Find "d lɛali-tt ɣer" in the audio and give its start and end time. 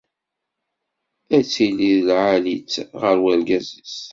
1.97-3.15